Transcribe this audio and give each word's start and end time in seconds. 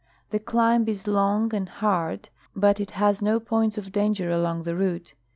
The 0.31 0.39
climl) 0.39 0.87
is 0.87 1.05
long 1.05 1.53
and 1.53 1.69
hard, 1.69 2.29
l)ut 2.59 2.79
it 2.79 2.89
has 2.97 3.21
no 3.21 3.39
points 3.39 3.77
of 3.77 3.91
danger 3.91 4.31
along 4.31 4.63
the 4.63 4.75
route. 4.75 5.13